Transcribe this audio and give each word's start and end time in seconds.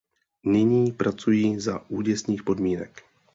Nyní 0.43 0.91
pracují 0.91 1.59
za 1.59 1.89
úděsných 1.89 2.43
podmínek. 2.43 3.01